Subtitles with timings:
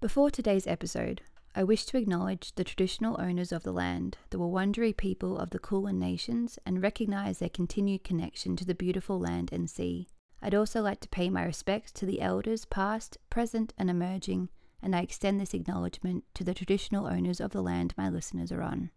[0.00, 1.22] Before today's episode,
[1.56, 5.58] I wish to acknowledge the traditional owners of the land, the Wurundjeri people of the
[5.58, 10.06] Kulin Nations, and recognise their continued connection to the beautiful land and sea.
[10.40, 14.50] I'd also like to pay my respects to the elders past, present, and emerging,
[14.80, 18.62] and I extend this acknowledgement to the traditional owners of the land my listeners are
[18.62, 18.92] on.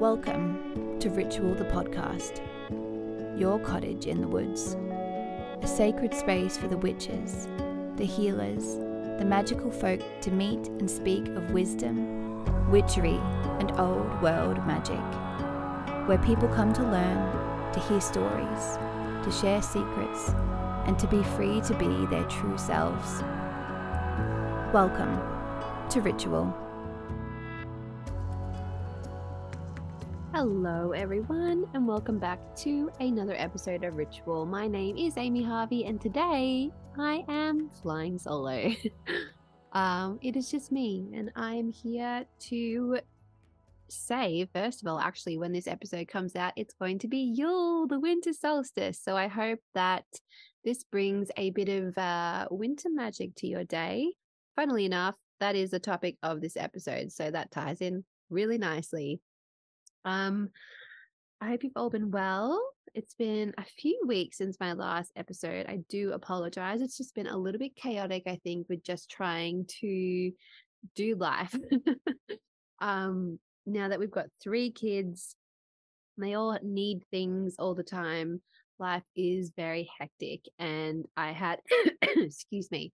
[0.00, 2.40] Welcome to Ritual the Podcast,
[3.38, 4.76] your cottage in the woods,
[5.62, 7.46] a sacred space for the witches,
[7.96, 8.76] the healers,
[9.18, 13.20] the magical folk to meet and speak of wisdom, witchery,
[13.58, 14.98] and old world magic,
[16.08, 18.78] where people come to learn, to hear stories,
[19.22, 20.30] to share secrets,
[20.86, 23.20] and to be free to be their true selves.
[24.72, 25.20] Welcome
[25.90, 26.69] to Ritual.
[30.32, 34.46] Hello, everyone, and welcome back to another episode of Ritual.
[34.46, 38.72] My name is Amy Harvey, and today I am flying solo.
[39.72, 43.00] um, it is just me, and I'm here to
[43.88, 47.88] say, first of all, actually, when this episode comes out, it's going to be Yule,
[47.88, 49.00] the winter solstice.
[49.02, 50.04] So I hope that
[50.64, 54.12] this brings a bit of uh, winter magic to your day.
[54.54, 57.10] Funnily enough, that is the topic of this episode.
[57.10, 59.20] So that ties in really nicely.
[60.04, 60.50] Um,
[61.40, 62.60] I hope you've all been well.
[62.94, 65.66] It's been a few weeks since my last episode.
[65.66, 66.82] I do apologize.
[66.82, 70.32] It's just been a little bit chaotic, I think, with just trying to
[70.94, 71.54] do life.
[72.80, 75.34] um, now that we've got three kids,
[76.18, 78.42] they all need things all the time.
[78.78, 81.60] Life is very hectic, and I had,
[82.02, 82.92] excuse me,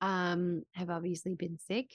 [0.00, 1.90] um, have obviously been sick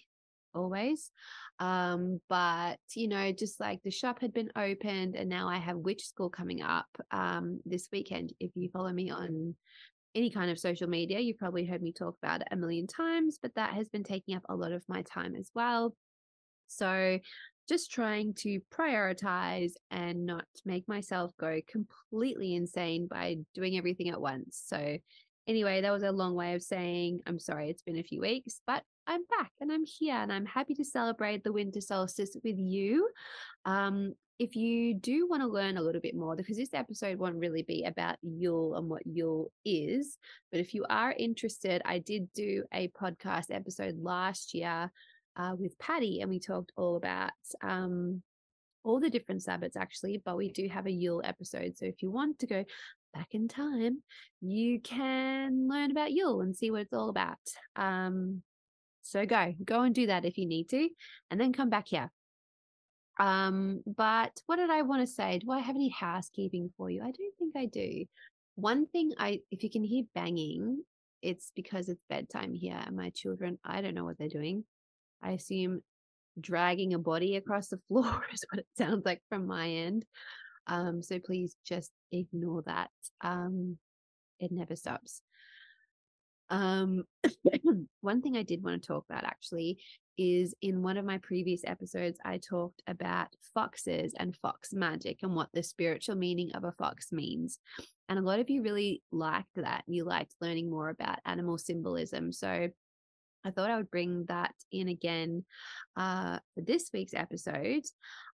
[0.56, 1.12] always.
[1.60, 5.78] Um, but you know, just like the shop had been opened and now I have
[5.78, 8.34] witch school coming up um this weekend.
[8.40, 9.56] If you follow me on
[10.16, 13.40] any kind of social media, you've probably heard me talk about it a million times,
[13.42, 15.96] but that has been taking up a lot of my time as well.
[16.68, 17.20] So
[17.68, 24.20] just trying to prioritize and not make myself go completely insane by doing everything at
[24.20, 24.62] once.
[24.66, 24.98] So
[25.46, 28.62] Anyway, that was a long way of saying I'm sorry it's been a few weeks,
[28.66, 32.58] but I'm back and I'm here and I'm happy to celebrate the winter solstice with
[32.58, 33.10] you.
[33.66, 37.36] Um, if you do want to learn a little bit more, because this episode won't
[37.36, 40.18] really be about Yule and what Yule is,
[40.52, 44.92] but if you are interested, I did do a podcast episode last year
[45.36, 47.32] uh, with Patty and we talked all about
[47.62, 48.22] um,
[48.84, 51.78] all the different Sabbats actually, but we do have a Yule episode.
[51.78, 52.66] So if you want to go
[53.14, 54.02] back in time,
[54.42, 57.38] you can learn about Yule and see what it's all about.
[57.76, 58.42] Um,
[59.04, 60.90] so go, go and do that if you need to,
[61.30, 62.12] and then come back here.
[63.20, 65.40] Um, but what did I want to say?
[65.40, 67.02] Do I have any housekeeping for you?
[67.02, 68.06] I don't think I do.
[68.56, 70.84] One thing I, if you can hear banging,
[71.22, 74.64] it's because it's bedtime here, and my children, I don't know what they're doing.
[75.22, 75.82] I assume
[76.40, 80.06] dragging a body across the floor is what it sounds like from my end.
[80.68, 82.90] Um, so please just ignore that.
[83.22, 83.78] Um,
[84.40, 85.22] it never stops.
[86.54, 87.06] Um,
[88.02, 89.80] one thing I did want to talk about actually
[90.20, 95.36] is in one of my previous episodes, I talked about foxes and fox magic and
[95.36, 97.58] what the spiritual meaning of a fox means.
[98.08, 99.84] And a lot of you really liked that.
[99.88, 102.32] You liked learning more about animal symbolism.
[102.32, 102.70] So
[103.46, 105.46] I thought I would bring that in again
[105.98, 107.84] uh, for this week's episode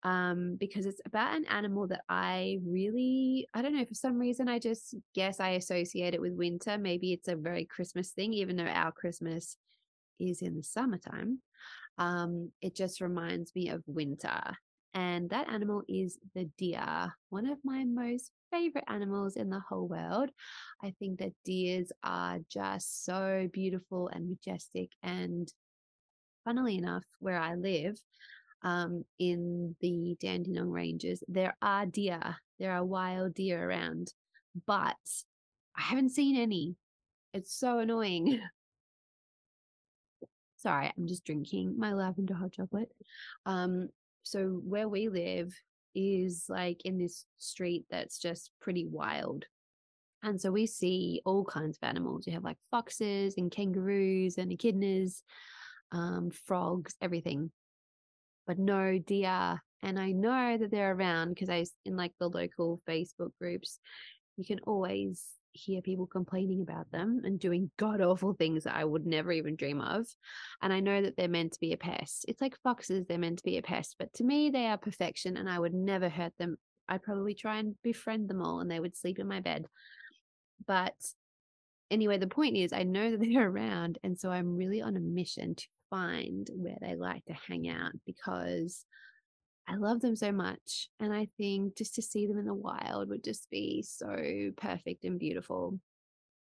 [0.04, 4.48] um, because it's about an animal that I really, I don't know, for some reason,
[4.48, 6.78] I just guess I associate it with winter.
[6.78, 9.58] Maybe it's a very Christmas thing, even though our Christmas
[10.20, 11.40] is in the summertime.
[11.98, 14.42] Um, it just reminds me of winter.
[14.94, 19.88] And that animal is the deer, one of my most favorite animals in the whole
[19.88, 20.30] world.
[20.84, 24.92] I think that deers are just so beautiful and majestic.
[25.04, 25.52] And
[26.46, 28.00] funnily enough, where I live,
[28.64, 34.14] um, in the Dandenong Ranges, there are deer, there are wild deer around,
[34.66, 34.96] but
[35.76, 36.76] I haven't seen any.
[37.34, 38.40] It's so annoying.
[40.58, 42.92] Sorry, I'm just drinking my lavender hot chocolate.
[43.46, 43.90] Um,
[44.24, 45.54] so where we live,
[45.98, 49.46] is like in this street that's just pretty wild.
[50.24, 52.26] And so we see all kinds of animals.
[52.28, 55.22] You have like foxes and kangaroos and echidnas,
[55.92, 57.52] um, frogs, everything,
[58.46, 59.62] but no deer.
[59.84, 63.80] And I know that they're around because I, in like the local Facebook groups,
[64.38, 65.24] you can always
[65.54, 69.56] hear people complaining about them and doing god awful things that I would never even
[69.56, 70.06] dream of.
[70.62, 72.26] And I know that they're meant to be a pest.
[72.28, 75.38] It's like foxes, they're meant to be a pest, but to me, they are perfection
[75.38, 76.58] and I would never hurt them.
[76.88, 79.66] I'd probably try and befriend them all and they would sleep in my bed.
[80.66, 80.96] But
[81.92, 84.00] anyway, the point is, I know that they're around.
[84.04, 87.94] And so I'm really on a mission to find where they like to hang out
[88.06, 88.86] because
[89.68, 90.90] I love them so much.
[91.00, 95.04] And I think just to see them in the wild would just be so perfect
[95.04, 95.80] and beautiful.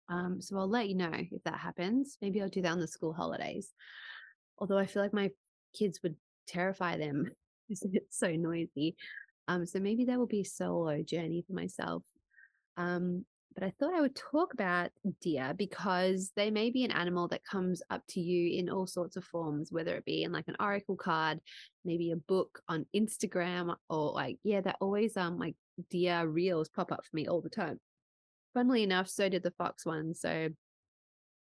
[0.10, 2.18] Um, so I'll let you know if that happens.
[2.22, 3.72] Maybe I'll do that on the school holidays.
[4.60, 5.32] Although I feel like my
[5.74, 6.16] kids would
[6.48, 7.32] terrify them
[7.70, 8.96] because it's so noisy.
[9.48, 12.04] Um, so maybe that will be a solo journey for myself.
[12.78, 14.92] Um, but I thought I would talk about
[15.22, 19.16] deer because they may be an animal that comes up to you in all sorts
[19.16, 21.40] of forms, whether it be in like an oracle card,
[21.86, 25.56] maybe a book on Instagram, or like, yeah, they're always um like
[25.90, 27.80] deer reels pop up for me all the time.
[28.54, 30.14] Funnily enough, so did the fox one.
[30.14, 30.50] So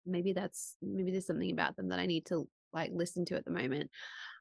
[0.06, 3.46] maybe that's maybe there's something about them that I need to like listen to at
[3.46, 3.92] the moment.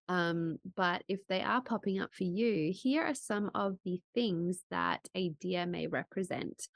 [0.08, 4.62] Um, but if they are popping up for you, here are some of the things
[4.70, 6.66] that a deer may represent.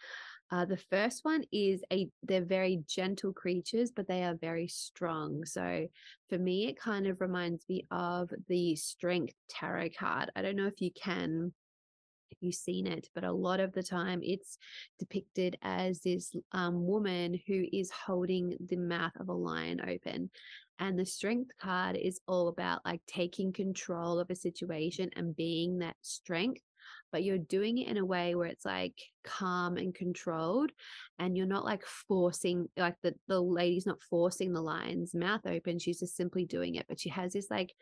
[0.53, 5.47] Uh, the first one is a they're very gentle creatures, but they are very strong.
[5.47, 5.89] So
[6.29, 10.31] for me, it kind of reminds me of the Strength Tarot card.
[10.37, 11.55] I don't know if you can
[12.31, 14.59] if you've seen it, but a lot of the time it's
[14.99, 20.31] depicted as this um, woman who is holding the mouth of a lion open.
[20.79, 25.79] And the strength card is all about like taking control of a situation and being
[25.79, 26.63] that strength
[27.13, 30.73] but you're doing it in a way where it's like calm and controlled
[31.19, 35.79] and you're not like forcing like the, the lady's not forcing the lion's mouth open
[35.79, 37.73] she's just simply doing it but she has this like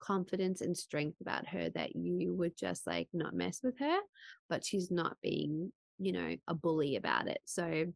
[0.00, 3.98] confidence and strength about her that you would just like not mess with her
[4.50, 7.40] but she's not being you know a bully about it.
[7.44, 7.86] So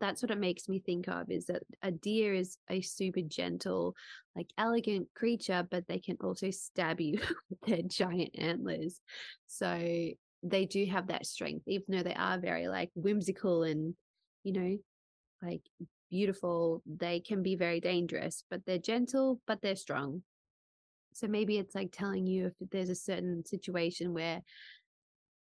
[0.00, 3.94] that's what it makes me think of is that a deer is a super gentle,
[4.34, 7.18] like elegant creature, but they can also stab you
[7.50, 9.00] with their giant antlers.
[9.46, 10.08] So
[10.42, 13.94] they do have that strength, even though they are very like whimsical and,
[14.44, 14.76] you know,
[15.42, 15.62] like
[16.10, 20.22] beautiful, they can be very dangerous, but they're gentle, but they're strong.
[21.12, 24.42] So maybe it's like telling you if there's a certain situation where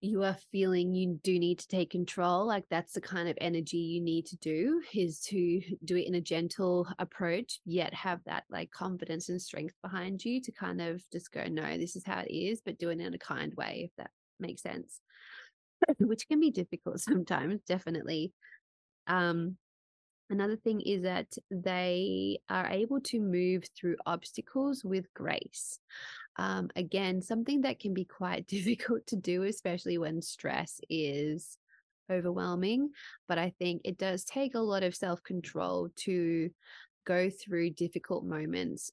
[0.05, 3.79] you are feeling you do need to take control like that's the kind of energy
[3.79, 8.45] you need to do is to do it in a gentle approach yet have that
[8.51, 12.21] like confidence and strength behind you to kind of just go no this is how
[12.21, 14.11] it is but do it in a kind way if that
[14.41, 15.01] makes sense.
[15.99, 18.33] Which can be difficult sometimes definitely.
[19.07, 19.57] Um
[20.31, 25.79] another thing is that they are able to move through obstacles with grace
[26.37, 31.59] um, again, something that can be quite difficult to do, especially when stress is
[32.11, 32.91] overwhelming.
[33.29, 36.51] But I think it does take a lot of self control to
[37.07, 38.91] go through difficult moments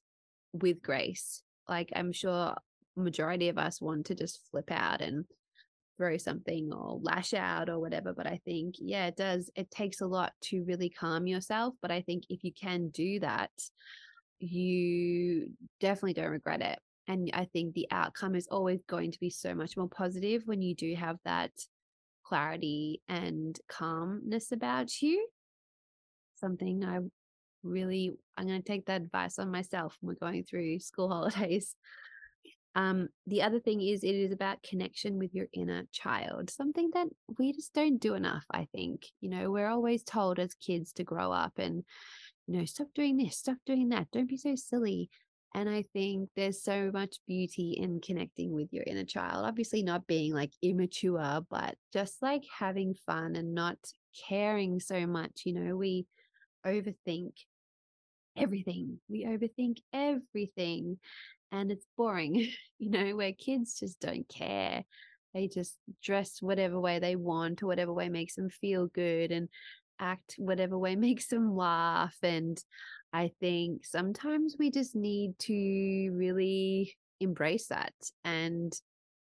[0.52, 1.42] with grace.
[1.68, 2.54] Like I'm sure
[2.96, 5.24] majority of us want to just flip out and
[5.96, 10.00] throw something or lash out or whatever but i think yeah it does it takes
[10.00, 13.50] a lot to really calm yourself but i think if you can do that
[14.40, 15.50] you
[15.80, 19.54] definitely don't regret it and I think the outcome is always going to be so
[19.54, 21.50] much more positive when you do have that
[22.24, 25.26] clarity and calmness about you.
[26.36, 26.98] Something I
[27.62, 31.74] really, I'm going to take that advice on myself when we're going through school holidays.
[32.74, 37.06] Um, the other thing is, it is about connection with your inner child, something that
[37.38, 39.06] we just don't do enough, I think.
[39.20, 41.84] You know, we're always told as kids to grow up and,
[42.46, 45.10] you know, stop doing this, stop doing that, don't be so silly.
[45.54, 49.44] And I think there's so much beauty in connecting with your inner child.
[49.44, 53.76] Obviously, not being like immature, but just like having fun and not
[54.28, 55.42] caring so much.
[55.44, 56.06] You know, we
[56.66, 57.32] overthink
[58.36, 60.98] everything, we overthink everything,
[61.50, 64.84] and it's boring, you know, where kids just don't care.
[65.34, 69.48] They just dress whatever way they want or whatever way makes them feel good and
[69.98, 72.16] act whatever way makes them laugh.
[72.22, 72.62] And
[73.12, 77.92] I think sometimes we just need to really embrace that
[78.24, 78.72] and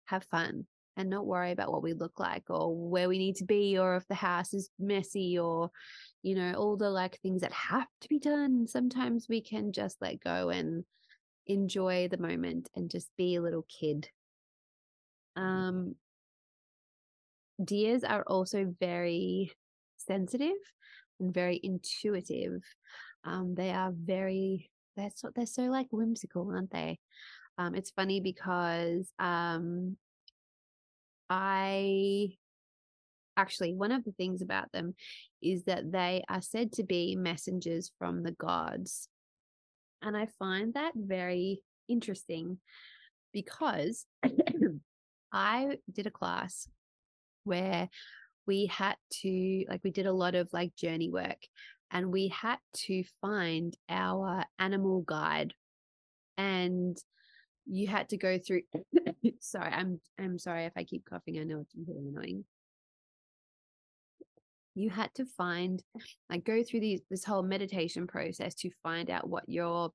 [0.05, 0.65] have fun
[0.97, 3.95] and not worry about what we look like or where we need to be or
[3.97, 5.69] if the house is messy or
[6.23, 8.67] you know all the like things that have to be done.
[8.67, 10.83] Sometimes we can just let go and
[11.47, 14.09] enjoy the moment and just be a little kid.
[15.35, 15.95] Um
[17.63, 19.51] deers are also very
[19.97, 20.57] sensitive
[21.19, 22.61] and very intuitive
[23.25, 26.99] um, they are very they're so they're so like whimsical, aren't they?
[27.57, 29.97] Um, it's funny because um,
[31.29, 32.29] I
[33.37, 34.95] actually one of the things about them
[35.41, 39.09] is that they are said to be messengers from the gods,
[40.01, 42.59] and I find that very interesting
[43.33, 44.05] because
[45.33, 46.69] I did a class
[47.43, 47.89] where
[48.47, 51.39] we had to like we did a lot of like journey work
[51.91, 55.53] and we had to find our animal guide.
[56.37, 56.97] And
[57.65, 58.61] you had to go through
[59.39, 61.39] sorry, I'm I'm sorry if I keep coughing.
[61.39, 62.45] I know it's really annoying.
[64.75, 65.81] You had to find
[66.29, 69.91] like go through these this whole meditation process to find out what your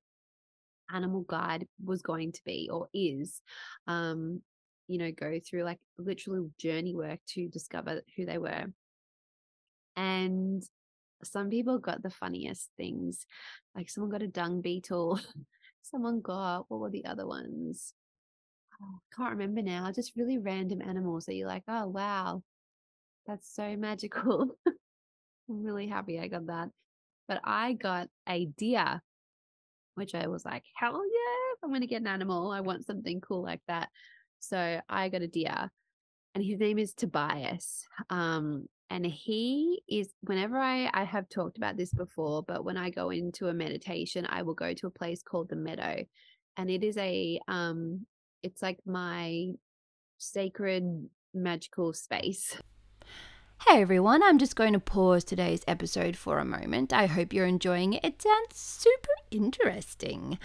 [0.93, 3.41] animal guide was going to be or is.
[3.87, 4.41] Um,
[4.87, 8.65] you know, go through like literal journey work to discover who they were.
[9.95, 10.63] And
[11.25, 13.25] some people got the funniest things.
[13.75, 15.19] Like someone got a dung beetle.
[15.83, 17.93] someone got what were the other ones?
[18.81, 19.91] Oh, can't remember now.
[19.91, 22.43] Just really random animals that you're like, oh wow,
[23.27, 24.57] that's so magical.
[24.67, 26.69] I'm really happy I got that.
[27.27, 29.01] But I got a deer,
[29.95, 33.21] which I was like, hell yeah, if I'm to get an animal, I want something
[33.21, 33.89] cool like that.
[34.39, 35.69] So I got a deer,
[36.33, 37.85] and his name is Tobias.
[38.09, 42.89] Um, and he is whenever I I have talked about this before, but when I
[42.89, 46.03] go into a meditation, I will go to a place called the Meadow,
[46.57, 48.05] and it is a um,
[48.43, 49.47] it's like my
[50.17, 52.57] sacred magical space.
[53.67, 56.91] Hey everyone, I'm just going to pause today's episode for a moment.
[56.91, 58.03] I hope you're enjoying it.
[58.03, 60.37] It sounds super interesting.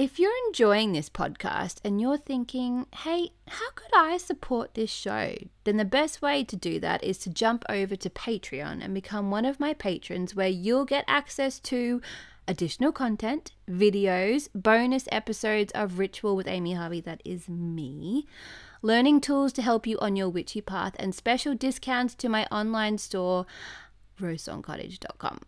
[0.00, 5.34] If you're enjoying this podcast and you're thinking, hey, how could I support this show?
[5.64, 9.30] Then the best way to do that is to jump over to Patreon and become
[9.30, 12.00] one of my patrons, where you'll get access to
[12.48, 18.26] additional content, videos, bonus episodes of Ritual with Amy Harvey, that is me
[18.80, 22.96] learning tools to help you on your witchy path, and special discounts to my online
[22.96, 23.44] store,
[24.18, 25.42] rosethorncottage.com.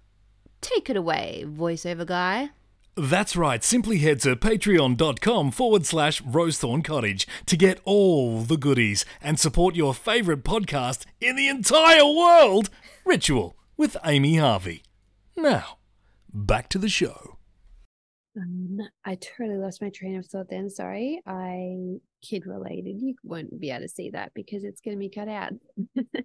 [0.60, 2.50] Take it away, voiceover guy.
[2.94, 9.06] That's right, simply head to patreon.com forward slash rosethorn cottage to get all the goodies
[9.22, 12.68] and support your favourite podcast in the entire world,
[13.06, 14.82] Ritual with Amy Harvey.
[15.34, 15.78] Now,
[16.34, 17.38] back to the show.
[18.36, 20.68] Um, I totally lost my train of thought then.
[20.68, 21.22] Sorry.
[21.26, 23.00] I kid related.
[23.00, 25.52] You won't be able to see that because it's going to be cut out.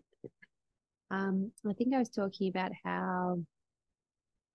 [1.12, 3.40] um, I think I was talking about how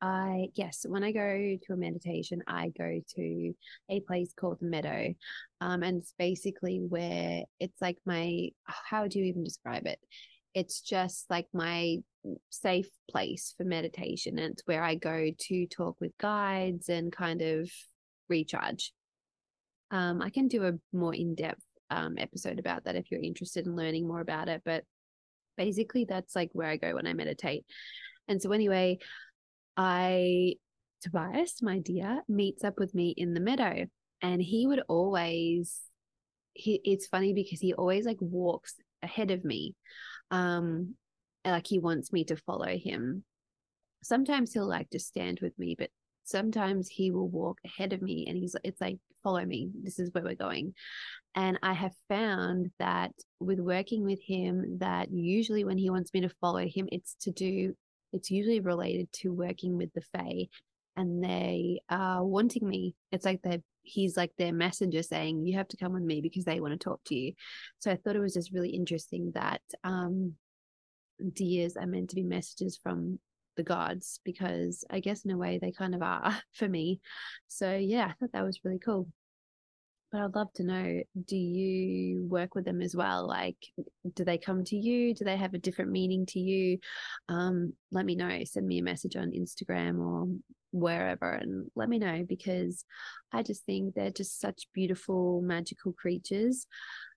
[0.02, 3.52] I, yes, when I go to a meditation, I go to
[3.88, 5.14] a place called the Meadow.
[5.60, 10.00] Um, and it's basically where it's like my, how do you even describe it?
[10.54, 11.98] It's just like my
[12.50, 14.40] safe place for meditation.
[14.40, 17.70] And it's where I go to talk with guides and kind of
[18.28, 18.92] recharge.
[19.92, 23.66] Um, I can do a more in depth um, episode about that if you're interested
[23.66, 24.62] in learning more about it.
[24.64, 24.82] But
[25.56, 27.64] basically, that's like where I go when I meditate.
[28.28, 28.98] And so, anyway,
[29.76, 30.54] I,
[31.02, 33.86] Tobias, my deer, meets up with me in the meadow.
[34.20, 35.80] And he would always,
[36.54, 39.74] he, it's funny because he always like walks ahead of me.
[40.30, 40.94] Um,
[41.44, 43.24] like he wants me to follow him.
[44.02, 45.90] Sometimes he'll like just stand with me, but
[46.24, 50.10] sometimes he will walk ahead of me and he's it's like follow me this is
[50.12, 50.74] where we're going
[51.34, 56.20] and i have found that with working with him that usually when he wants me
[56.20, 57.74] to follow him it's to do
[58.12, 60.48] it's usually related to working with the fae
[60.96, 65.66] and they are wanting me it's like they he's like their messenger saying you have
[65.66, 67.32] to come with me because they want to talk to you
[67.78, 70.34] so i thought it was just really interesting that um
[71.32, 73.18] deers are meant to be messages from
[73.56, 77.00] the gods because I guess in a way they kind of are for me.
[77.48, 79.08] So yeah, I thought that was really cool.
[80.12, 83.26] But I'd love to know do you work with them as well?
[83.26, 83.56] Like,
[84.14, 85.14] do they come to you?
[85.14, 86.78] Do they have a different meaning to you?
[87.30, 88.44] Um, let me know.
[88.44, 90.28] Send me a message on Instagram or
[90.70, 92.84] wherever and let me know because
[93.32, 96.66] I just think they're just such beautiful, magical creatures.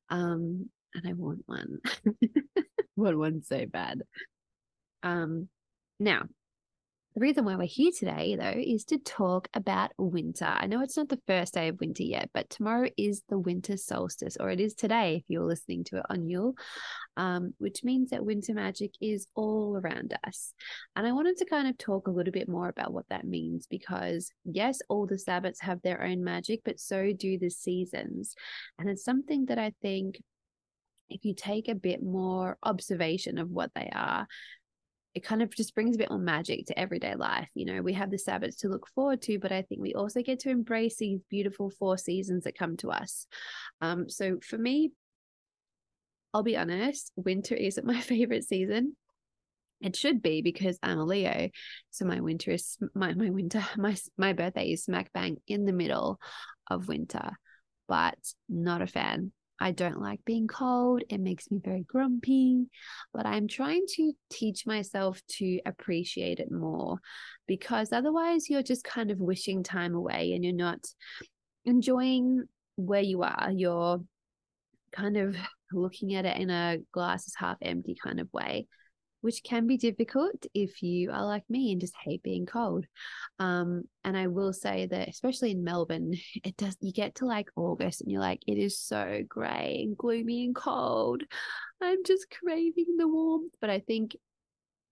[0.09, 1.79] Um, and I want one.
[2.95, 4.01] want one so bad.
[5.03, 5.49] Um,
[5.99, 6.23] now,
[7.15, 10.43] the reason why we're here today, though, is to talk about winter.
[10.43, 13.77] I know it's not the first day of winter yet, but tomorrow is the winter
[13.77, 16.55] solstice, or it is today if you're listening to it on Yule,
[17.15, 20.53] um, which means that winter magic is all around us.
[20.97, 23.65] And I wanted to kind of talk a little bit more about what that means
[23.65, 28.35] because, yes, all the Sabbats have their own magic, but so do the seasons.
[28.77, 30.21] And it's something that I think
[31.09, 34.27] if you take a bit more observation of what they are,
[35.15, 37.47] it kind of just brings a bit more magic to everyday life.
[37.53, 40.21] You know, we have the Sabbats to look forward to, but I think we also
[40.21, 43.25] get to embrace these beautiful four seasons that come to us.
[43.79, 44.91] Um, so for me,
[46.33, 48.97] I'll be honest, winter isn't my favorite season.
[49.81, 51.49] It should be because I'm a Leo,
[51.91, 55.73] so my winter is my my winter my my birthday is smack bang in the
[55.73, 56.19] middle
[56.69, 57.31] of winter,
[57.87, 58.17] but
[58.49, 61.03] not a fan I don't like being cold.
[61.09, 62.67] It makes me very grumpy.
[63.13, 66.99] But I'm trying to teach myself to appreciate it more
[67.47, 70.79] because otherwise you're just kind of wishing time away and you're not
[71.63, 72.43] enjoying
[72.75, 73.49] where you are.
[73.51, 74.01] You're
[74.91, 75.35] kind of
[75.71, 78.67] looking at it in a glass is half empty kind of way
[79.25, 82.85] which can be difficult if you are like me and just hate being cold.
[83.39, 86.13] Um, and I will say that, especially in Melbourne,
[86.43, 89.97] it does, you get to like August and you're like, it is so grey and
[89.97, 91.23] gloomy and cold.
[91.81, 93.51] I'm just craving the warmth.
[93.59, 94.15] But I think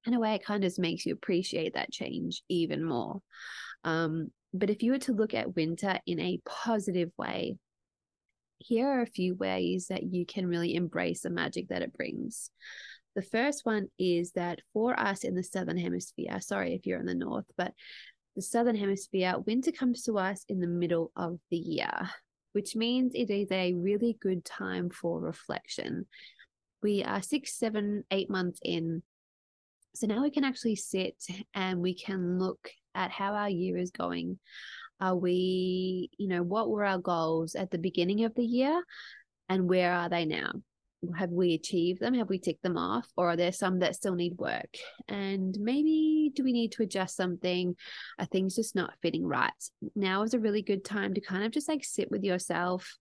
[0.07, 3.21] in a way, it kind of makes you appreciate that change even more.
[3.83, 7.57] Um, but if you were to look at winter in a positive way,
[8.57, 12.49] here are a few ways that you can really embrace the magic that it brings.
[13.15, 17.05] The first one is that for us in the Southern Hemisphere, sorry if you're in
[17.05, 17.73] the North, but
[18.35, 22.09] the Southern Hemisphere, winter comes to us in the middle of the year,
[22.53, 26.07] which means it is a really good time for reflection.
[26.81, 29.03] We are six, seven, eight months in.
[29.95, 31.15] So now we can actually sit
[31.53, 34.39] and we can look at how our year is going.
[34.99, 38.83] Are we, you know, what were our goals at the beginning of the year
[39.49, 40.53] and where are they now?
[41.17, 42.13] Have we achieved them?
[42.13, 43.07] Have we ticked them off?
[43.17, 44.75] Or are there some that still need work?
[45.07, 47.75] And maybe do we need to adjust something?
[48.19, 49.51] Are things just not fitting right?
[49.95, 52.97] Now is a really good time to kind of just like sit with yourself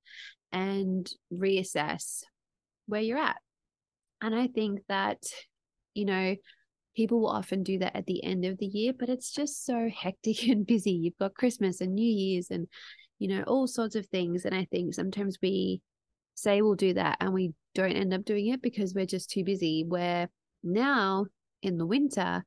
[0.53, 2.23] and reassess
[2.87, 3.39] where you're at.
[4.21, 5.23] And I think that,
[5.95, 6.37] you know,
[6.95, 9.89] people will often do that at the end of the year, but it's just so
[9.95, 10.93] hectic and busy.
[10.93, 12.69] You've got Christmas and New Year's and,
[13.19, 14.45] you know, all sorts of things.
[14.45, 15.81] And I think sometimes we
[16.35, 19.45] say we'll do that and we don't end up doing it because we're just too
[19.45, 19.85] busy.
[19.87, 20.29] Where
[20.63, 21.27] now
[21.63, 22.45] in the winter,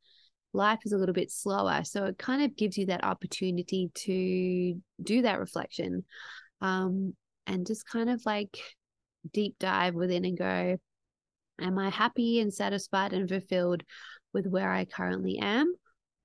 [0.53, 1.84] life is a little bit slower.
[1.84, 6.03] So it kind of gives you that opportunity to do that reflection
[6.62, 7.13] um,
[7.48, 8.58] and just kind of like
[9.32, 10.77] deep dive within and go,
[11.62, 13.84] Am I happy and satisfied and fulfilled
[14.34, 15.74] with where I currently am?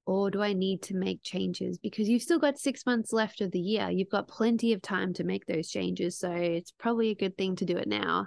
[0.06, 1.78] or do I need to make changes?
[1.78, 3.90] Because you've still got six months left of the year.
[3.90, 6.18] You've got plenty of time to make those changes.
[6.18, 8.26] So it's probably a good thing to do it now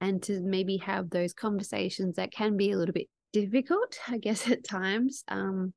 [0.00, 4.48] and to maybe have those conversations that can be a little bit difficult, I guess,
[4.50, 5.24] at times.
[5.28, 5.72] Um,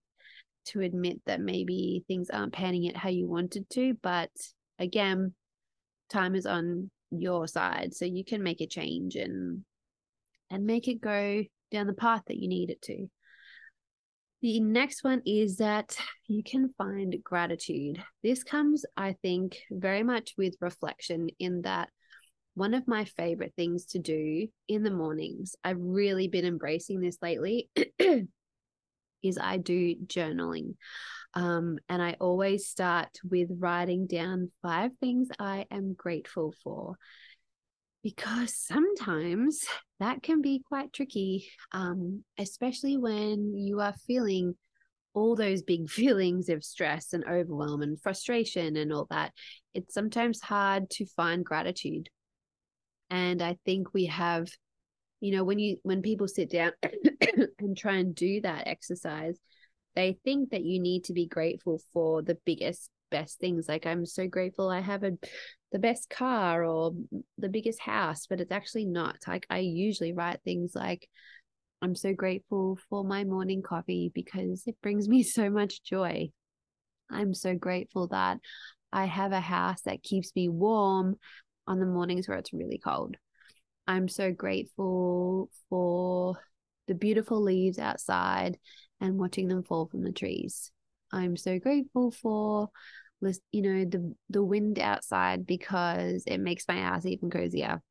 [0.65, 3.95] to admit that maybe things aren't panning out how you wanted to.
[4.03, 4.29] But
[4.77, 5.33] again,
[6.09, 7.93] time is on your side.
[7.93, 9.63] So you can make a change and
[10.51, 13.07] and make it go down the path that you need it to.
[14.41, 18.01] The next one is that you can find gratitude.
[18.23, 21.89] This comes, I think, very much with reflection, in that
[22.55, 27.17] one of my favorite things to do in the mornings, I've really been embracing this
[27.21, 27.69] lately,
[29.23, 30.75] is I do journaling.
[31.33, 36.97] Um, and I always start with writing down five things I am grateful for
[38.03, 39.65] because sometimes
[39.99, 44.55] that can be quite tricky, um, especially when you are feeling
[45.13, 49.33] all those big feelings of stress and overwhelm and frustration and all that.
[49.73, 52.09] It's sometimes hard to find gratitude.
[53.09, 54.47] And I think we have,
[55.19, 56.71] you know, when you when people sit down
[57.59, 59.37] and try and do that exercise,
[59.95, 64.05] they think that you need to be grateful for the biggest best things like i'm
[64.05, 65.09] so grateful i have a
[65.71, 66.93] the best car or
[67.37, 69.17] the biggest house, but it's actually not.
[69.27, 71.07] Like I usually write things like,
[71.81, 76.29] I'm so grateful for my morning coffee because it brings me so much joy.
[77.11, 78.39] I'm so grateful that
[78.91, 81.15] I have a house that keeps me warm
[81.67, 83.15] on the mornings where it's really cold.
[83.87, 86.37] I'm so grateful for
[86.87, 88.57] the beautiful leaves outside
[89.01, 90.71] and watching them fall from the trees.
[91.11, 92.69] I'm so grateful for
[93.51, 97.81] you know the the wind outside because it makes my house even cozier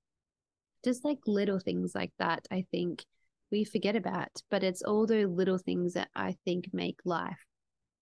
[0.84, 3.04] just like little things like that i think
[3.50, 7.44] we forget about but it's all those little things that i think make life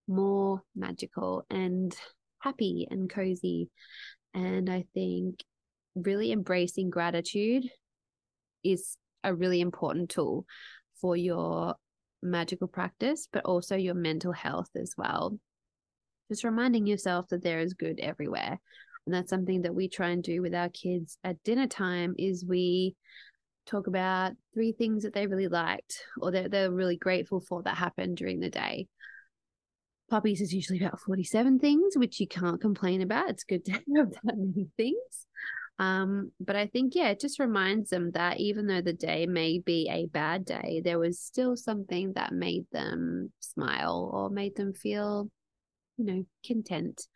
[0.07, 1.95] more magical and
[2.39, 3.69] happy and cozy
[4.33, 5.43] and i think
[6.03, 7.65] really embracing gratitude
[8.63, 10.45] is a really important tool
[10.99, 11.75] for your
[12.23, 15.37] magical practice but also your mental health as well.
[16.29, 18.59] Just reminding yourself that there is good everywhere.
[19.05, 22.45] And that's something that we try and do with our kids at dinner time is
[22.45, 22.95] we
[23.65, 27.77] talk about three things that they really liked or that they're really grateful for that
[27.77, 28.87] happened during the day.
[30.09, 33.29] Puppies is usually about 47 things which you can't complain about.
[33.29, 35.27] It's good to have that many things
[35.79, 39.59] um, but I think, yeah, it just reminds them that even though the day may
[39.59, 44.73] be a bad day, there was still something that made them smile or made them
[44.73, 45.29] feel
[45.97, 47.07] you know, content.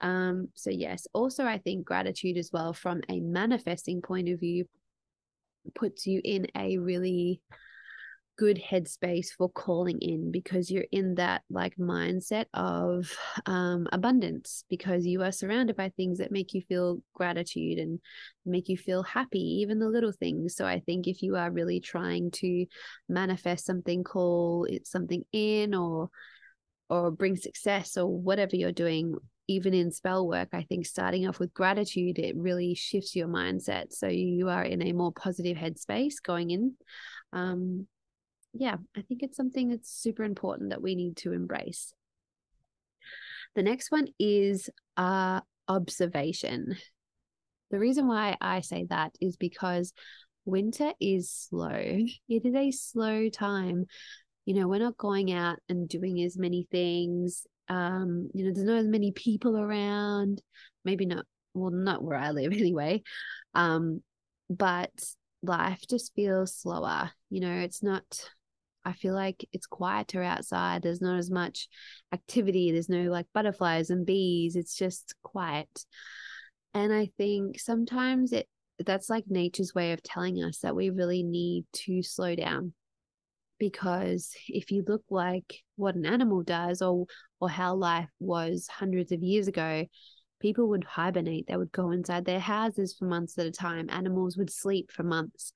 [0.00, 4.66] Um, so yes, also I think gratitude as well from a manifesting point of view
[5.74, 7.40] puts you in a really
[8.40, 15.04] good headspace for calling in because you're in that like mindset of um, abundance because
[15.04, 18.00] you are surrounded by things that make you feel gratitude and
[18.46, 20.56] make you feel happy even the little things.
[20.56, 22.64] So i think if you are really trying to
[23.10, 26.08] manifest something call it something in or
[26.88, 29.16] or bring success or whatever you're doing
[29.48, 33.92] even in spell work i think starting off with gratitude it really shifts your mindset.
[33.92, 36.74] So you are in a more positive headspace going in.
[37.34, 37.86] Um,
[38.52, 41.92] yeah, I think it's something that's super important that we need to embrace.
[43.54, 46.76] The next one is uh, observation.
[47.70, 49.92] The reason why I say that is because
[50.44, 51.70] winter is slow.
[52.28, 53.86] It is a slow time.
[54.44, 57.46] You know, we're not going out and doing as many things.
[57.68, 60.42] Um, you know, there's not as many people around.
[60.84, 63.02] Maybe not, well, not where I live anyway.
[63.54, 64.02] Um,
[64.48, 64.90] but
[65.42, 67.12] life just feels slower.
[67.30, 68.04] You know, it's not
[68.84, 70.82] I feel like it's quieter outside.
[70.82, 71.68] There's not as much
[72.12, 72.72] activity.
[72.72, 74.56] There's no like butterflies and bees.
[74.56, 75.84] It's just quiet.
[76.74, 81.22] And I think sometimes it that's like nature's way of telling us that we really
[81.22, 82.72] need to slow down.
[83.58, 87.06] Because if you look like what an animal does or
[87.40, 89.84] or how life was hundreds of years ago,
[90.40, 91.46] people would hibernate.
[91.46, 93.88] They would go inside their houses for months at a time.
[93.90, 95.52] Animals would sleep for months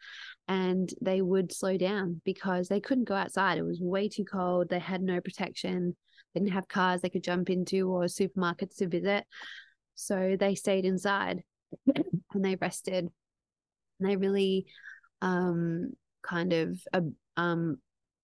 [0.47, 3.59] and they would slow down because they couldn't go outside.
[3.59, 4.69] It was way too cold.
[4.69, 5.97] They had no protection.
[6.35, 9.25] They didn't have cars they could jump into or supermarkets to visit.
[9.95, 11.43] So they stayed inside
[11.87, 13.09] and they rested.
[14.01, 14.67] And they really
[15.23, 15.93] um,
[16.23, 17.01] kind of uh,
[17.37, 17.79] um,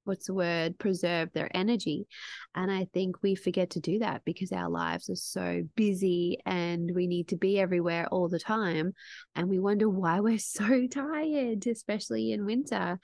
[0.04, 2.06] what's the word preserve their energy.
[2.54, 6.90] And i think we forget to do that because our lives are so busy and
[6.94, 8.92] we need to be everywhere all the time.
[9.34, 12.98] And we wonder why we're so tired especially in winter.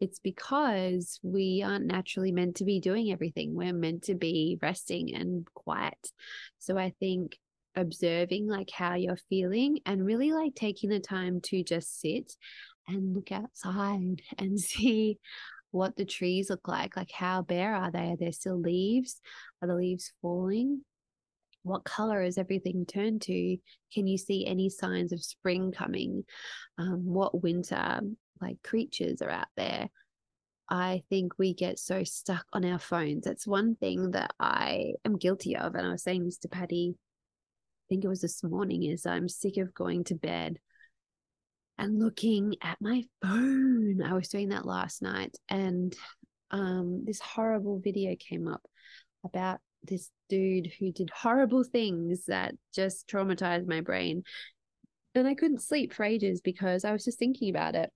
[0.00, 3.54] It's because we aren't naturally meant to be doing everything.
[3.54, 6.10] We're meant to be resting and quiet.
[6.58, 7.38] So i think
[7.74, 12.32] observing like how you're feeling and really like taking the time to just sit
[12.88, 15.18] and look outside and see
[15.72, 16.96] what the trees look like.
[16.96, 18.12] Like, how bare are they?
[18.12, 19.20] Are there still leaves?
[19.60, 20.82] Are the leaves falling?
[21.64, 23.56] What color is everything turned to?
[23.92, 26.24] Can you see any signs of spring coming?
[26.78, 28.00] Um, what winter
[28.40, 29.88] like creatures are out there?
[30.68, 33.24] I think we get so stuck on our phones.
[33.24, 35.74] That's one thing that I am guilty of.
[35.74, 39.28] And I was saying this to Patty, I think it was this morning, is I'm
[39.28, 40.58] sick of going to bed
[41.78, 44.02] and looking at my phone.
[44.02, 45.94] I was doing that last night and
[46.50, 48.62] um, this horrible video came up
[49.24, 54.22] about this dude who did horrible things that just traumatized my brain.
[55.14, 57.90] And I couldn't sleep for ages because I was just thinking about it.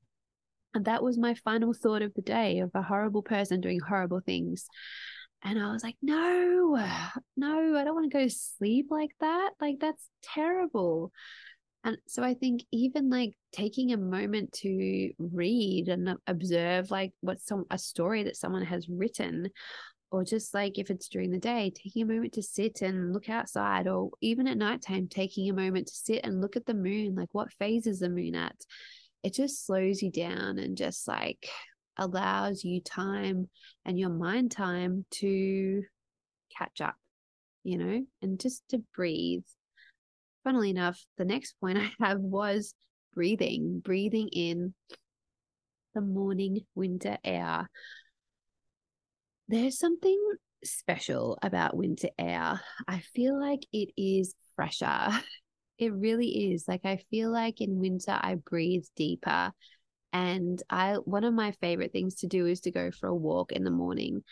[0.75, 4.21] And that was my final thought of the day of a horrible person doing horrible
[4.21, 4.67] things.
[5.43, 6.77] And I was like, no,
[7.37, 9.51] no, I don't want to go to sleep like that.
[9.61, 11.13] Like, that's terrible.
[11.87, 17.47] And so I think even like taking a moment to read and observe like what's
[17.47, 19.51] some a story that someone has written
[20.11, 23.29] or just like if it's during the day taking a moment to sit and look
[23.29, 27.15] outside or even at nighttime taking a moment to sit and look at the moon
[27.15, 28.57] like what phase is the moon at?
[29.23, 31.49] It just slows you down and just like
[31.97, 33.49] allows you time
[33.85, 35.85] and your mind time to
[36.59, 36.97] catch up
[37.63, 39.45] you know and just to breathe
[40.47, 42.73] funnily enough, the next point I have was
[43.15, 44.75] breathing, breathing in
[45.95, 47.69] the morning winter air.
[49.49, 50.21] There's something
[50.63, 52.61] special about winter air.
[52.87, 55.11] I feel like it is fresher.
[55.79, 56.65] It really is.
[56.67, 59.53] Like I feel like in winter I breathe deeper.
[60.11, 63.53] And I one of my favorite things to do is to go for a walk
[63.53, 64.25] in the morning.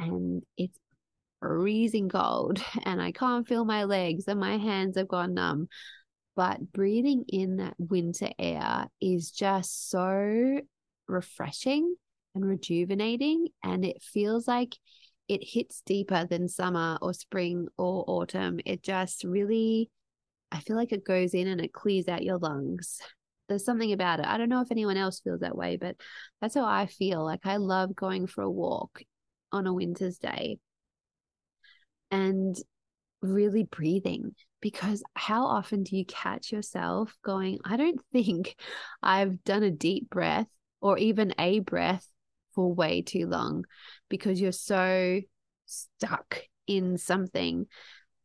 [0.00, 0.76] And it's
[1.40, 5.68] freezing cold and I can't feel my legs and my hands have gone numb.
[6.36, 10.60] But breathing in that winter air is just so
[11.08, 11.96] refreshing
[12.34, 13.48] and rejuvenating.
[13.64, 14.76] And it feels like
[15.26, 18.60] it hits deeper than summer or spring or autumn.
[18.64, 19.90] It just really,
[20.52, 23.00] I feel like it goes in and it clears out your lungs.
[23.48, 24.26] There's something about it.
[24.26, 25.96] I don't know if anyone else feels that way, but
[26.40, 27.24] that's how I feel.
[27.24, 29.02] Like I love going for a walk
[29.50, 30.58] on a winter's day
[32.10, 32.56] and
[33.20, 38.56] really breathing because how often do you catch yourself going, I don't think
[39.02, 40.48] I've done a deep breath
[40.80, 42.06] or even a breath
[42.54, 43.64] for way too long
[44.08, 45.20] because you're so
[45.66, 47.66] stuck in something.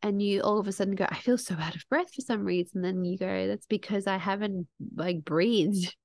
[0.02, 2.44] and you all of a sudden go, I feel so out of breath for some
[2.44, 2.82] reason.
[2.82, 5.96] Then you go, that's because I haven't like breathed.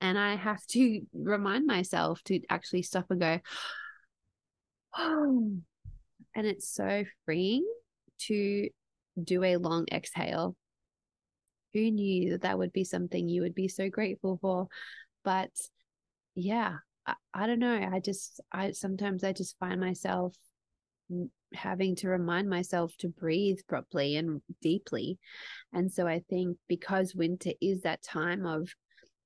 [0.00, 3.38] And I have to remind myself to actually stop and go,
[4.96, 5.52] oh.
[6.34, 7.66] And it's so freeing
[8.26, 8.68] to
[9.22, 10.56] do a long exhale.
[11.74, 14.68] Who knew that that would be something you would be so grateful for?
[15.24, 15.50] But
[16.34, 17.88] yeah, I, I don't know.
[17.92, 20.34] I just, I sometimes I just find myself
[21.54, 25.18] having to remind myself to breathe properly and deeply.
[25.72, 28.68] And so I think because winter is that time of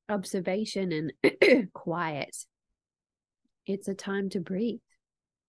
[0.08, 2.36] observation and quiet,
[3.66, 4.80] it's a time to breathe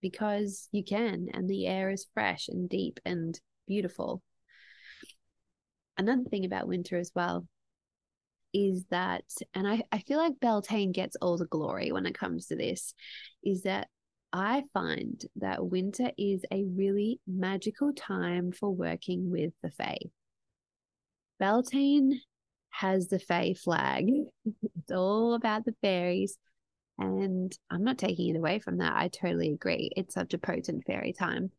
[0.04, 4.22] because you can, and the air is fresh and deep and beautiful.
[5.98, 7.48] Another thing about winter as well
[8.54, 9.24] is that,
[9.56, 12.94] and I, I feel like Beltane gets all the glory when it comes to this,
[13.44, 13.88] is that
[14.34, 19.98] I find that winter is a really magical time for working with the Fae.
[21.40, 22.20] Beltane
[22.72, 24.08] has the Fae flag.
[24.46, 26.38] it's all about the fairies.
[27.00, 28.94] And I'm not taking it away from that.
[28.96, 29.92] I totally agree.
[29.96, 31.52] It's such a potent fairy time.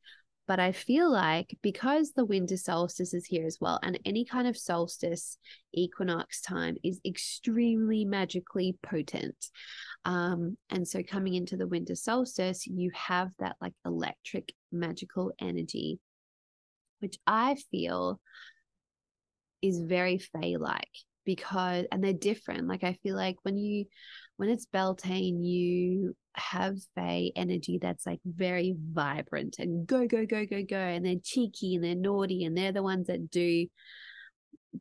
[0.47, 4.47] But I feel like because the winter solstice is here as well, and any kind
[4.47, 5.39] of solstice
[5.73, 9.51] equinox time is extremely magically potent.
[10.05, 15.99] Um, and so coming into the winter solstice, you have that like electric magical energy,
[16.99, 18.21] which I feel
[19.63, 20.91] is very Fae like
[21.25, 22.69] because and they're different.
[22.69, 23.87] Like I feel like when you
[24.37, 30.45] when it's Beltane, you have a energy that's like very vibrant and go, go, go,
[30.47, 30.77] go, go.
[30.77, 33.67] And they're cheeky and they're naughty and they're the ones that do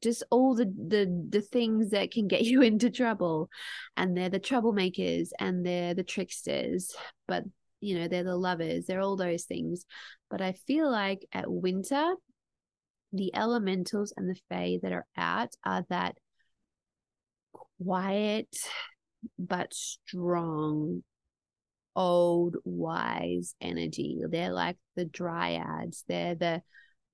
[0.01, 3.49] just all the the the things that can get you into trouble
[3.95, 6.95] and they're the troublemakers and they're the tricksters
[7.27, 7.43] but
[7.79, 9.86] you know they're the lovers they're all those things
[10.29, 12.15] but i feel like at winter
[13.12, 16.17] the elementals and the fae that are out are that
[17.84, 18.48] quiet
[19.39, 21.04] but strong
[21.96, 24.22] old wise energy.
[24.28, 26.04] They're like the dryads.
[26.08, 26.62] They're the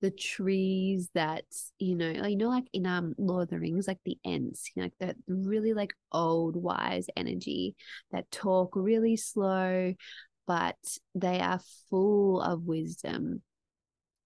[0.00, 1.44] the trees that
[1.78, 4.80] you know you know like in um lord of the rings like the ents you
[4.80, 7.76] know, like that really like old wise energy
[8.10, 9.92] that talk really slow
[10.50, 13.40] but they are full of wisdom.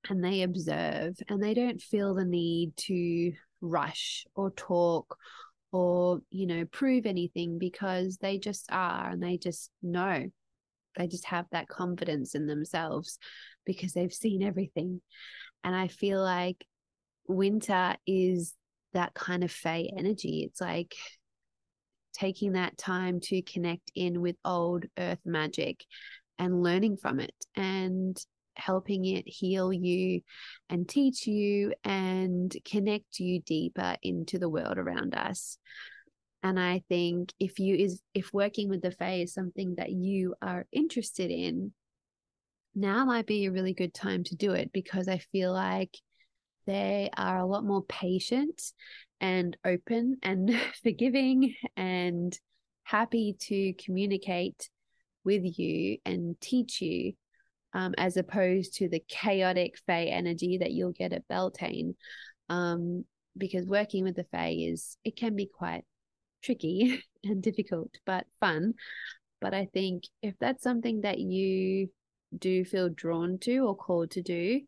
[0.09, 5.19] And they observe and they don't feel the need to rush or talk
[5.75, 10.27] or you know prove anything because they just are and they just know.
[10.97, 13.19] They just have that confidence in themselves
[13.67, 15.03] because they've seen everything.
[15.65, 16.65] And i feel like
[17.27, 18.55] winter is
[18.93, 20.45] that kind of Fae energy.
[20.47, 20.95] It's like
[22.13, 25.85] taking that time to connect in with old earth magic
[26.39, 27.35] and learning from it.
[27.57, 28.17] And
[28.57, 30.21] helping it heal you
[30.69, 35.59] and teach you and connect you deeper into the world around us.
[36.43, 40.35] And I think if you is if working with the Fae is something that you
[40.43, 41.73] are interested in,
[42.75, 45.97] now might be a really good time to do it because I feel like
[46.67, 48.61] they are a lot more patient
[49.21, 52.39] and open and forgiving and
[52.83, 54.69] happy to communicate
[55.25, 57.15] with you and teach you
[57.75, 61.97] um, as opposed to the chaotic Fae energy that you'll get at Beltane.
[62.49, 63.05] Um,
[63.37, 65.85] because working with the Fae is, it can be quite
[66.43, 68.75] tricky and difficult, but fun.
[69.41, 71.91] But I think if that's something that you
[72.37, 74.61] do feel drawn to or called to do,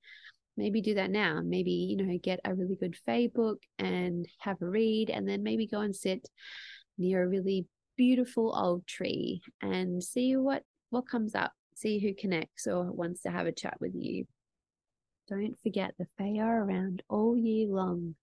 [0.56, 1.40] maybe do that now.
[1.44, 5.42] Maybe, you know, get a really good Fae book and have a read, and then
[5.42, 6.28] maybe go and sit
[6.98, 7.66] near a really
[7.96, 13.30] beautiful old tree and see what what comes up see who connects or wants to
[13.30, 14.26] have a chat with you.
[15.28, 18.14] Don't forget the Fae are around all year long.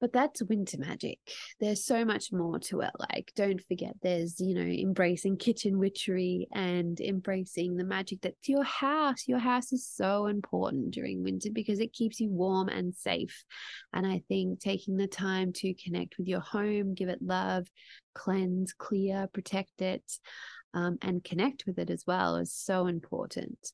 [0.00, 1.18] But that's winter magic.
[1.58, 2.92] There's so much more to it.
[3.00, 8.62] Like, don't forget, there's, you know, embracing kitchen witchery and embracing the magic that's your
[8.62, 9.26] house.
[9.26, 13.44] Your house is so important during winter because it keeps you warm and safe.
[13.92, 17.66] And I think taking the time to connect with your home, give it love,
[18.14, 20.04] cleanse, clear, protect it,
[20.74, 23.72] um, and connect with it as well is so important.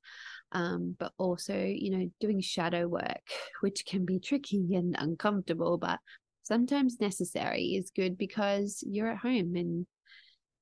[0.53, 3.23] Um, but also, you know, doing shadow work,
[3.61, 5.99] which can be tricky and uncomfortable, but
[6.43, 9.87] sometimes necessary is good because you're at home and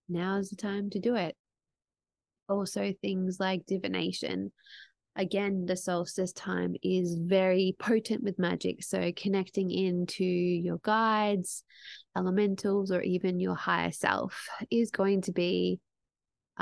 [0.08, 1.36] now's the time to do it.
[2.48, 4.52] Also, things like divination.
[5.14, 8.82] Again, the solstice time is very potent with magic.
[8.82, 11.64] So, connecting into your guides,
[12.16, 15.80] elementals, or even your higher self is going to be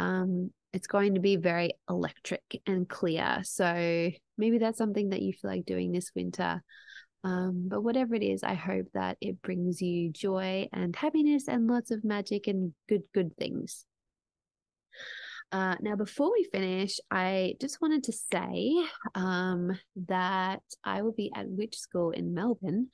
[0.00, 3.40] um, it's going to be very electric and clear.
[3.42, 6.62] So maybe that's something that you feel like doing this winter.
[7.22, 11.66] Um, but whatever it is, I hope that it brings you joy and happiness and
[11.66, 13.84] lots of magic and good, good things.
[15.52, 18.72] Uh, now, before we finish, I just wanted to say
[19.14, 22.88] um, that I will be at Witch School in Melbourne.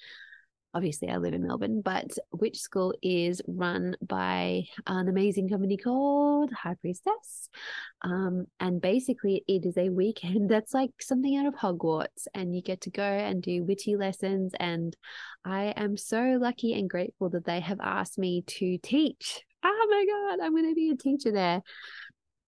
[0.76, 6.52] Obviously, I live in Melbourne, but Witch School is run by an amazing company called
[6.52, 7.48] High Priestess.
[8.02, 12.60] Um, and basically, it is a weekend that's like something out of Hogwarts, and you
[12.60, 14.52] get to go and do witchy lessons.
[14.60, 14.94] And
[15.46, 19.40] I am so lucky and grateful that they have asked me to teach.
[19.64, 21.62] Oh my God, I'm going to be a teacher there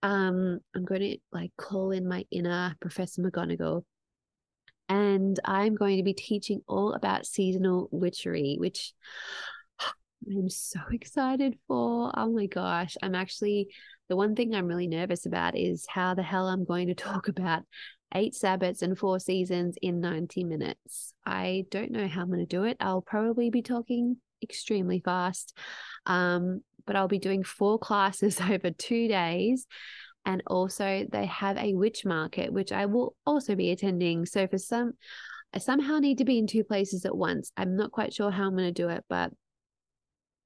[0.04, 3.82] um i'm going to like call in my inner professor mcgonagall
[4.88, 8.92] and i'm going to be teaching all about seasonal witchery which
[10.36, 12.12] i'm so excited for.
[12.16, 12.96] Oh my gosh.
[13.02, 13.68] I'm actually
[14.08, 17.28] the one thing i'm really nervous about is how the hell i'm going to talk
[17.28, 17.62] about
[18.14, 21.12] eight sabbats and four seasons in 90 minutes.
[21.26, 22.76] I don't know how i'm going to do it.
[22.80, 25.56] I'll probably be talking extremely fast
[26.06, 29.66] um but I'll be doing four classes over two days.
[30.28, 34.26] And also, they have a witch market, which I will also be attending.
[34.26, 34.92] So, for some,
[35.54, 37.50] I somehow need to be in two places at once.
[37.56, 39.32] I'm not quite sure how I'm going to do it, but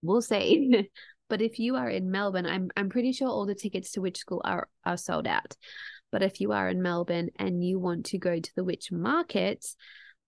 [0.01, 0.89] we'll see.
[1.29, 4.19] but if you are in Melbourne, I'm I'm pretty sure all the tickets to Witch
[4.19, 5.57] School are are sold out.
[6.13, 9.67] But if you are in Melbourne and you want to go to the witch market,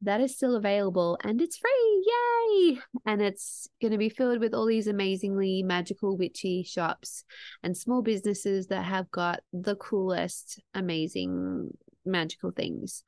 [0.02, 2.04] that is still available and it's free.
[2.06, 2.78] Yay!
[3.06, 7.24] And it's going to be filled with all these amazingly magical, witchy shops
[7.62, 11.70] and small businesses that have got the coolest, amazing,
[12.04, 13.02] magical things.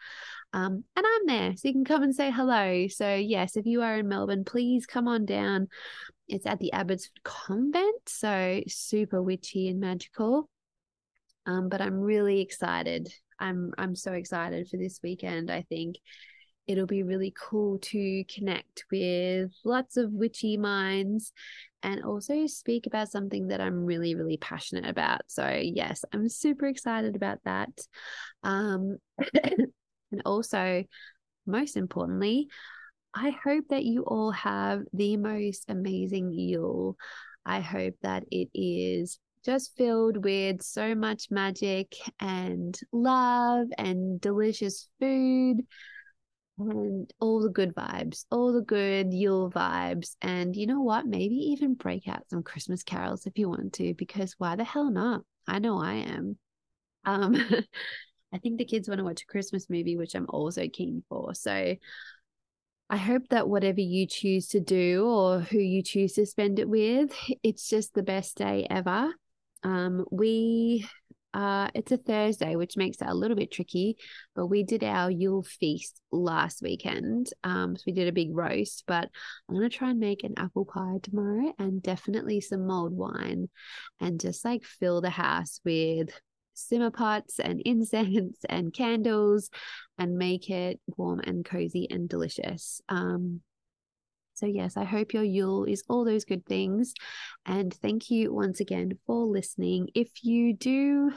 [0.53, 2.87] Um, and I'm there, so you can come and say hello.
[2.88, 5.68] So, yes, if you are in Melbourne, please come on down.
[6.29, 10.49] It's at the Abbotsford Convent, so super witchy and magical.
[11.46, 13.12] Um, but I'm really excited.
[13.38, 15.51] I'm I'm so excited for this weekend.
[15.51, 15.96] I think
[16.66, 21.33] it'll be really cool to connect with lots of witchy minds
[21.83, 25.20] and also speak about something that I'm really, really passionate about.
[25.29, 27.70] So, yes, I'm super excited about that.
[28.42, 28.98] Um,
[29.44, 30.85] and also,
[31.46, 32.48] most importantly,
[33.14, 36.96] I hope that you all have the most amazing Yule.
[37.44, 44.88] I hope that it is just filled with so much magic and love and delicious
[44.98, 45.59] food
[46.59, 50.16] and all the good vibes, all the good Yule vibes.
[50.23, 51.07] And you know what?
[51.07, 54.90] Maybe even break out some Christmas carols if you want to, because why the hell
[54.90, 55.23] not?
[55.47, 56.38] I know I am.
[57.05, 57.35] Um,
[58.33, 61.35] I think the kids want to watch a Christmas movie, which I'm also keen for.
[61.35, 61.77] So
[62.88, 66.69] I hope that whatever you choose to do or who you choose to spend it
[66.69, 69.12] with, it's just the best day ever.
[69.62, 70.87] Um, we
[71.37, 73.99] uh, it's a Thursday, which makes it a little bit tricky.
[74.35, 77.29] But we did our Yule feast last weekend.
[77.44, 78.85] Um, so we did a big roast.
[78.87, 79.11] But
[79.46, 83.51] I'm gonna try and make an apple pie tomorrow, and definitely some mulled wine,
[84.01, 86.09] and just like fill the house with
[86.55, 89.51] simmer pots and incense and candles,
[89.99, 92.81] and make it warm and cozy and delicious.
[92.88, 93.42] Um,
[94.33, 96.92] so, yes, I hope your Yule is all those good things.
[97.44, 99.88] And thank you once again for listening.
[99.94, 101.12] If you do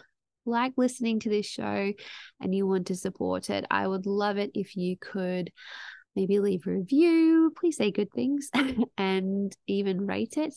[0.50, 1.94] like listening to this show
[2.42, 5.52] and you want to support it, I would love it if you could
[6.16, 8.50] maybe leave a review, please say good things,
[8.98, 10.54] and even rate it.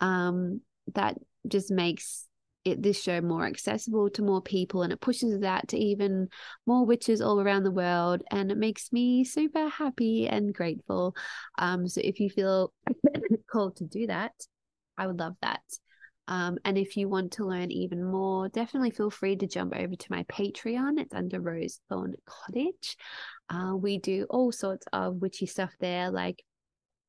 [0.00, 0.60] Um,
[0.94, 1.16] that
[1.48, 2.28] just makes
[2.64, 6.28] it this show more accessible to more people and it pushes that to even
[6.66, 11.14] more witches all around the world and it makes me super happy and grateful
[11.58, 12.72] um so if you feel
[13.52, 14.32] called to do that
[14.96, 15.60] i would love that
[16.26, 19.94] um, and if you want to learn even more, definitely feel free to jump over
[19.94, 20.98] to my Patreon.
[20.98, 22.96] It's under Rose Thorn Cottage.
[23.50, 26.42] Uh, we do all sorts of witchy stuff there, like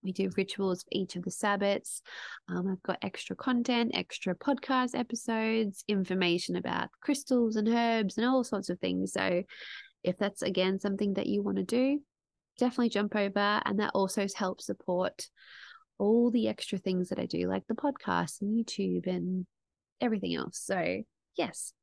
[0.04, 2.01] we do rituals for each of the Sabbats.
[2.49, 8.43] Um, I've got extra content, extra podcast episodes, information about crystals and herbs and all
[8.43, 9.13] sorts of things.
[9.13, 9.43] So,
[10.04, 11.99] if that's again something that you want to do,
[12.60, 13.62] definitely jump over.
[13.65, 15.28] And that also helps support
[15.97, 19.45] all the extra things that I do, like the podcast and YouTube and
[20.01, 20.59] everything else.
[20.59, 21.03] So,
[21.38, 21.74] yes.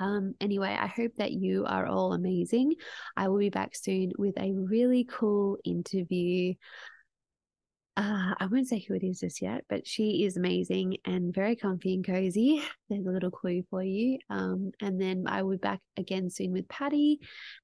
[0.00, 2.74] Um, anyway, I hope that you are all amazing.
[3.16, 6.54] I will be back soon with a really cool interview
[7.98, 11.56] uh, I won't say who it is just yet, but she is amazing and very
[11.56, 12.62] comfy and cozy.
[12.88, 14.18] There's a little clue for you.
[14.30, 17.18] Um, and then I will be back again soon with Patty.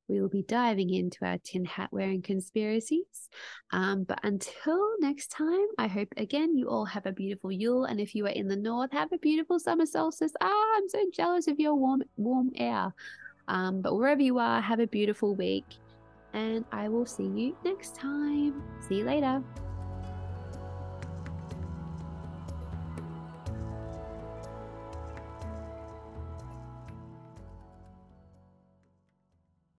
[0.09, 3.28] We will be diving into our tin hat wearing conspiracies.
[3.70, 7.85] Um, but until next time, I hope again you all have a beautiful Yule.
[7.85, 10.32] And if you are in the north, have a beautiful summer solstice.
[10.41, 12.93] Ah, I'm so jealous of your warm, warm air.
[13.47, 15.66] Um, but wherever you are, have a beautiful week,
[16.32, 18.61] and I will see you next time.
[18.89, 19.41] See you later.